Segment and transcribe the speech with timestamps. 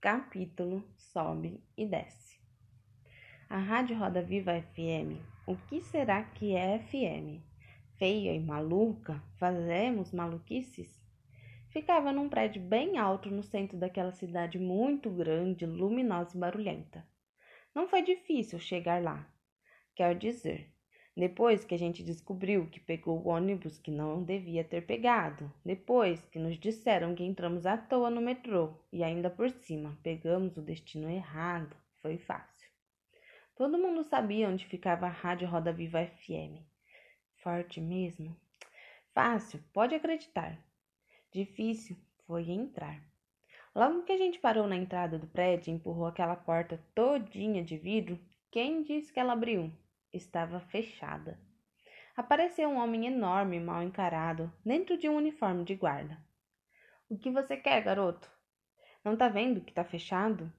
[0.00, 2.38] Capítulo Sobe e Desce.
[3.48, 5.18] A Rádio Roda Viva FM.
[5.46, 7.42] O que será que é FM?
[7.96, 9.20] Feia e maluca?
[9.38, 11.02] Fazemos maluquices?
[11.70, 17.04] Ficava num prédio bem alto no centro daquela cidade muito grande, luminosa e barulhenta.
[17.74, 19.26] Não foi difícil chegar lá.
[19.94, 20.70] Quer dizer,
[21.16, 26.22] depois que a gente descobriu que pegou o ônibus que não devia ter pegado, depois
[26.26, 30.62] que nos disseram que entramos à toa no metrô e ainda por cima pegamos o
[30.62, 32.68] destino errado, foi fácil.
[33.56, 36.60] Todo mundo sabia onde ficava a Rádio Roda Viva FM.
[37.38, 38.36] Forte mesmo?
[39.14, 40.62] Fácil, pode acreditar.
[41.32, 43.00] Difícil foi entrar.
[43.74, 47.78] Logo que a gente parou na entrada do prédio e empurrou aquela porta todinha de
[47.78, 48.18] vidro,
[48.50, 49.72] quem disse que ela abriu?
[50.16, 51.38] Estava fechada.
[52.16, 56.18] Apareceu um homem enorme, mal encarado, dentro de um uniforme de guarda.
[57.08, 58.30] O que você quer, garoto?
[59.04, 60.52] Não tá vendo que tá fechado?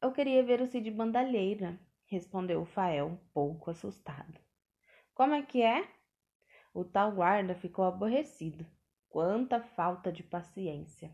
[0.00, 4.40] Eu queria ver o Cid Bandalheira, respondeu o Fael, pouco assustado.
[5.14, 5.88] Como é que é?
[6.72, 8.66] O tal guarda ficou aborrecido.
[9.08, 11.10] Quanta falta de paciência.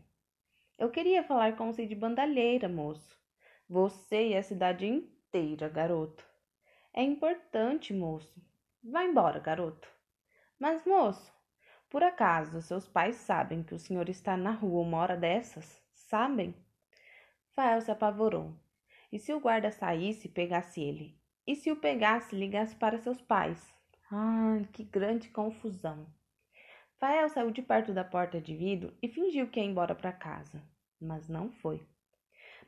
[0.77, 3.17] Eu queria falar com o Cid Bandalheira, moço.
[3.69, 6.32] Você e a cidade inteira, garoto.
[6.95, 8.39] É importante, moço.
[8.83, 9.89] Vá embora, garoto.
[10.59, 11.33] Mas, moço,
[11.89, 15.81] por acaso seus pais sabem que o senhor está na rua uma hora dessas?
[15.91, 16.53] Sabem?
[17.55, 18.53] Fael se apavorou.
[19.11, 21.19] E se o guarda saísse e pegasse ele?
[21.47, 23.73] E se o pegasse e ligasse para seus pais?
[24.11, 26.05] Ai, que grande confusão!
[26.99, 30.61] Fael saiu de perto da porta de vidro e fingiu que ia embora para casa,
[31.01, 31.83] mas não foi.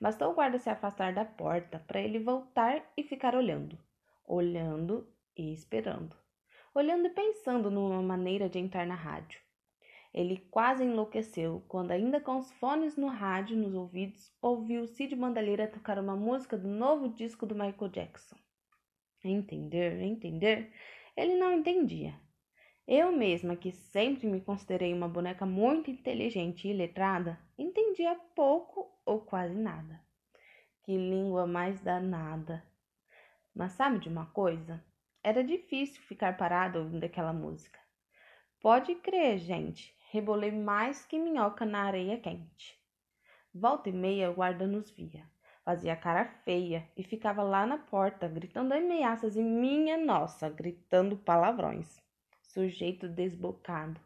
[0.01, 3.77] Bastou o guarda se afastar da porta para ele voltar e ficar olhando
[4.27, 6.15] olhando e esperando,
[6.73, 9.39] olhando e pensando numa maneira de entrar na rádio.
[10.13, 15.67] Ele quase enlouqueceu quando, ainda com os fones no rádio nos ouvidos, ouviu Cid Bandalheira
[15.67, 18.37] tocar uma música do novo disco do Michael Jackson.
[19.23, 20.71] Entender, entender,
[21.17, 22.13] ele não entendia.
[22.87, 29.19] Eu mesma, que sempre me considerei uma boneca muito inteligente e letrada, entendia pouco ou
[29.21, 29.99] quase nada.
[30.83, 32.63] Que língua mais danada!
[33.55, 34.83] Mas sabe de uma coisa?
[35.23, 37.79] Era difícil ficar parado ouvindo aquela música.
[38.59, 42.77] Pode crer, gente, rebolei mais que minhoca na areia quente.
[43.53, 45.25] Volta e meia o guarda nos via,
[45.63, 52.03] fazia cara feia e ficava lá na porta, gritando ameaças e minha nossa, gritando palavrões.
[52.41, 54.01] Sujeito desbocado.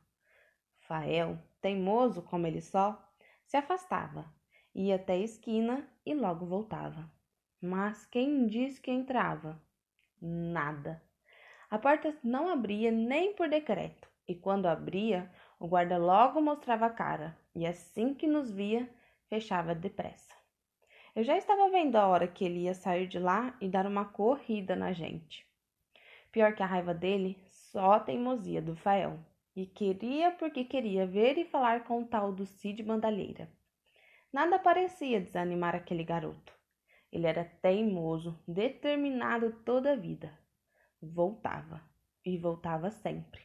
[0.82, 3.04] Fael, teimoso como ele só,
[3.46, 4.32] se afastava,
[4.76, 7.19] ia até a esquina e logo voltava.
[7.62, 9.62] Mas quem disse que entrava?
[10.22, 11.02] Nada.
[11.70, 16.90] A porta não abria nem por decreto, e quando abria, o guarda logo mostrava a
[16.90, 18.90] cara, e assim que nos via,
[19.28, 20.34] fechava depressa.
[21.14, 24.06] Eu já estava vendo a hora que ele ia sair de lá e dar uma
[24.06, 25.46] corrida na gente.
[26.32, 29.20] Pior que a raiva dele, só a teimosia do Fael.
[29.56, 33.52] E queria porque queria ver e falar com o tal do Cid Bandalheira.
[34.32, 36.59] Nada parecia desanimar aquele garoto.
[37.12, 40.32] Ele era teimoso, determinado toda a vida.
[41.02, 41.82] Voltava
[42.24, 43.42] e voltava sempre.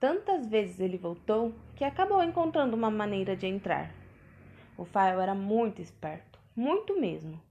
[0.00, 3.92] Tantas vezes ele voltou que acabou encontrando uma maneira de entrar.
[4.76, 7.42] O Fael era muito esperto, muito mesmo.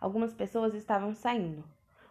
[0.00, 1.62] Algumas pessoas estavam saindo,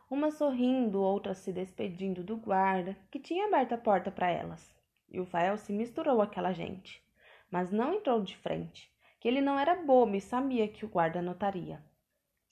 [0.10, 4.72] umas sorrindo, outras se despedindo do guarda, que tinha aberto a porta para elas.
[5.10, 7.04] E o Fael se misturou àquela gente,
[7.50, 11.20] mas não entrou de frente, que ele não era bobo e sabia que o guarda
[11.22, 11.84] notaria.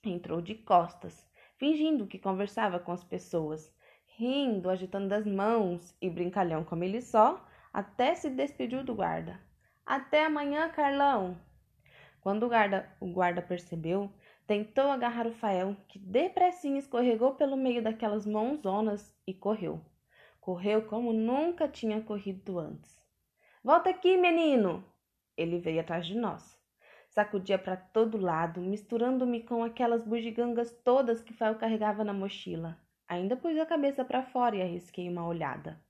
[0.09, 3.69] Entrou de costas, fingindo que conversava com as pessoas,
[4.05, 9.39] rindo, agitando as mãos e brincalhão como ele só, até se despediu do guarda.
[9.85, 11.37] Até amanhã, Carlão!
[12.21, 14.09] Quando o guarda, o guarda percebeu,
[14.47, 19.81] tentou agarrar o Fael, que depressinha escorregou pelo meio daquelas mãozonas e correu.
[20.39, 22.97] Correu como nunca tinha corrido antes.
[23.63, 24.83] Volta aqui, menino!
[25.35, 26.56] Ele veio atrás de nós.
[27.17, 32.77] Sacudia para todo lado, misturando-me com aquelas bugigangas todas que Fael carregava na mochila.
[33.07, 35.81] Ainda pus a cabeça para fora e arrisquei uma olhada.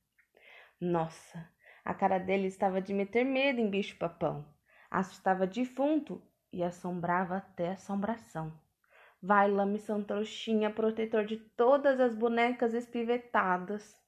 [0.79, 1.45] Nossa,
[1.83, 4.47] a cara dele estava de meter medo em bicho-papão.
[4.89, 8.57] Assustava defunto e assombrava até assombração.
[9.21, 14.01] Vai, Lame Santrouxinha, protetor de todas as bonecas espivetadas.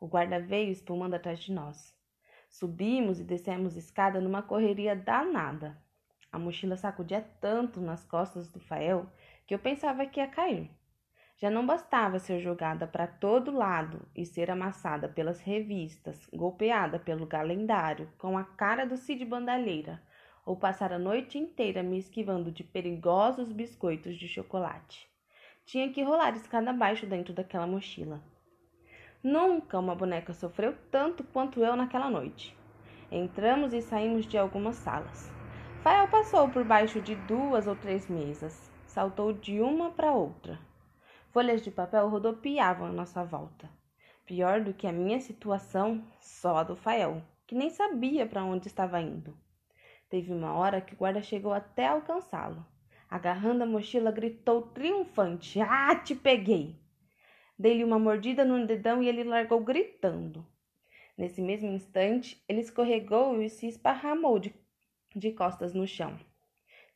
[0.00, 1.96] O guarda veio espumando atrás de nós.
[2.48, 5.80] Subimos e descemos escada numa correria danada.
[6.32, 9.06] A mochila sacudia tanto nas costas do Fael
[9.46, 10.70] que eu pensava que ia cair.
[11.36, 17.26] Já não bastava ser jogada para todo lado e ser amassada pelas revistas, golpeada pelo
[17.26, 20.02] calendário, com a cara do Cid Bandalheira,
[20.44, 25.08] ou passar a noite inteira me esquivando de perigosos biscoitos de chocolate.
[25.64, 28.22] Tinha que rolar escada abaixo dentro daquela mochila.
[29.22, 32.54] Nunca uma boneca sofreu tanto quanto eu naquela noite.
[33.10, 35.39] Entramos e saímos de algumas salas.
[35.82, 40.58] Fael passou por baixo de duas ou três mesas, saltou de uma para outra.
[41.32, 43.66] Folhas de papel rodopiavam à nossa volta.
[44.26, 48.66] Pior do que a minha situação, só a do Fael, que nem sabia para onde
[48.66, 49.34] estava indo.
[50.10, 52.62] Teve uma hora que o guarda chegou até alcançá-lo.
[53.08, 56.78] Agarrando a mochila, gritou triunfante: Ah, te peguei!
[57.58, 60.46] Dei-lhe uma mordida no dedão e ele largou gritando.
[61.16, 64.54] Nesse mesmo instante, ele escorregou e se esparramou de,
[65.14, 66.18] de costas no chão.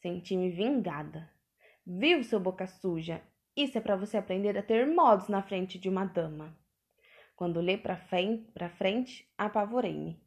[0.00, 1.30] Senti-me vingada.
[1.86, 3.22] Viu, seu boca suja?
[3.56, 6.56] Isso é para você aprender a ter modos na frente de uma dama.
[7.36, 10.20] Quando olhei para frente, frente apavorei-me.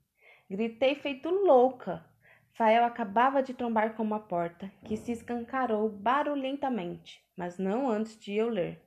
[0.49, 2.05] Gritei feito louca.
[2.53, 8.33] Fael acabava de trombar com uma porta, que se escancarou barulhentamente, mas não antes de
[8.33, 8.81] eu ler.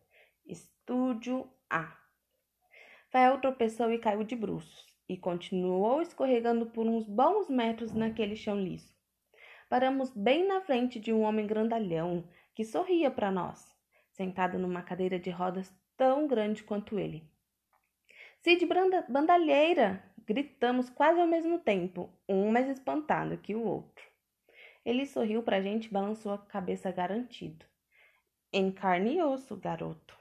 [0.45, 1.97] Estúdio A.
[3.11, 8.61] Fael tropeçou e caiu de bruços, e continuou escorregando por uns bons metros naquele chão
[8.61, 8.95] liso.
[9.69, 12.23] Paramos bem na frente de um homem grandalhão
[12.55, 13.77] que sorria para nós,
[14.13, 17.29] sentado numa cadeira de rodas tão grande quanto ele.
[18.39, 18.65] Cid
[19.09, 20.01] Bandalheira!
[20.25, 24.05] Gritamos quase ao mesmo tempo, um mais espantado que o outro.
[24.85, 27.67] Ele sorriu para a gente e balançou a cabeça garantido.
[28.53, 30.20] Em carne e osso, garoto.